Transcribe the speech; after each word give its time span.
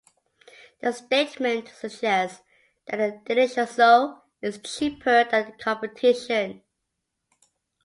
The 0.79 0.93
statement 0.93 1.69
suggests 1.79 2.41
that 2.87 2.97
the 3.23 3.33
Delicioso 3.35 4.23
is 4.41 4.57
cheaper 4.63 5.25
than 5.25 5.45
the 5.51 5.55
competition. 5.63 6.63